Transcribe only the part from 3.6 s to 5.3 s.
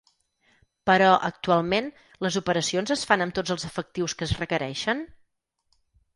efectius que es requereixen?